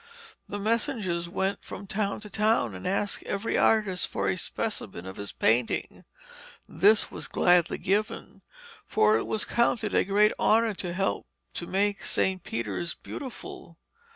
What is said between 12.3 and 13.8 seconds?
Peter's beautiful.